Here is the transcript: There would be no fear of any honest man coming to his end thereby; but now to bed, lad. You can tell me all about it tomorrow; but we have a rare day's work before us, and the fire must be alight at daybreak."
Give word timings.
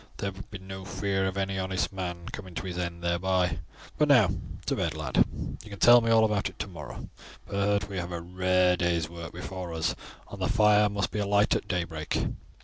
There 0.17 0.31
would 0.31 0.49
be 0.49 0.57
no 0.57 0.83
fear 0.83 1.27
of 1.27 1.37
any 1.37 1.59
honest 1.59 1.93
man 1.93 2.27
coming 2.29 2.55
to 2.55 2.65
his 2.65 2.75
end 2.79 3.03
thereby; 3.03 3.59
but 3.99 4.07
now 4.07 4.31
to 4.65 4.75
bed, 4.75 4.95
lad. 4.95 5.25
You 5.63 5.69
can 5.69 5.77
tell 5.77 6.01
me 6.01 6.09
all 6.09 6.25
about 6.25 6.49
it 6.49 6.57
tomorrow; 6.57 7.07
but 7.45 7.87
we 7.87 7.97
have 7.97 8.11
a 8.11 8.19
rare 8.19 8.75
day's 8.75 9.07
work 9.07 9.31
before 9.31 9.75
us, 9.75 9.93
and 10.31 10.41
the 10.41 10.49
fire 10.49 10.89
must 10.89 11.11
be 11.11 11.19
alight 11.19 11.55
at 11.55 11.67
daybreak." 11.67 12.17